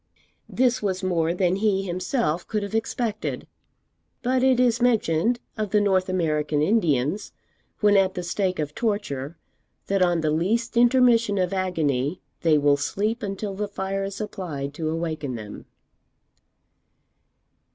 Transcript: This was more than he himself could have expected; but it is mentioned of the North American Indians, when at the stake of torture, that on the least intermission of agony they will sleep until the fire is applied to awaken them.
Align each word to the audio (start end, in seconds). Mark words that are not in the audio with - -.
This 0.49 0.81
was 0.81 1.03
more 1.03 1.31
than 1.31 1.57
he 1.57 1.83
himself 1.83 2.47
could 2.47 2.63
have 2.63 2.73
expected; 2.73 3.45
but 4.23 4.41
it 4.41 4.59
is 4.59 4.81
mentioned 4.81 5.39
of 5.57 5.69
the 5.69 5.79
North 5.79 6.09
American 6.09 6.59
Indians, 6.59 7.31
when 7.81 7.95
at 7.95 8.15
the 8.15 8.23
stake 8.23 8.57
of 8.57 8.73
torture, 8.73 9.37
that 9.85 10.01
on 10.01 10.21
the 10.21 10.31
least 10.31 10.75
intermission 10.75 11.37
of 11.37 11.53
agony 11.53 12.19
they 12.41 12.57
will 12.57 12.77
sleep 12.77 13.21
until 13.21 13.53
the 13.53 13.67
fire 13.67 14.03
is 14.03 14.19
applied 14.19 14.73
to 14.73 14.89
awaken 14.89 15.35
them. 15.35 15.67